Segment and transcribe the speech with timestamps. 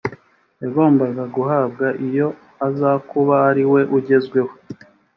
[0.61, 2.27] yagombaga guhabwa iyo
[2.67, 4.53] azakuba ari we ugezweho